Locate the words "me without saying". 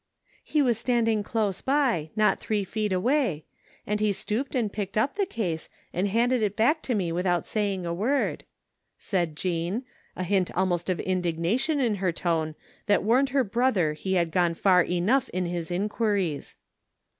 6.95-7.85